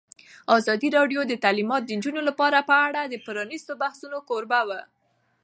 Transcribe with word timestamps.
ازادي 0.57 0.89
راډیو 0.97 1.21
د 1.27 1.33
تعلیمات 1.43 1.81
د 1.85 1.89
نجونو 1.97 2.21
لپاره 2.29 2.67
په 2.69 2.75
اړه 2.87 3.01
د 3.05 3.15
پرانیستو 3.25 3.71
بحثونو 3.81 4.17
کوربه 4.29 4.61
وه. 4.67 4.81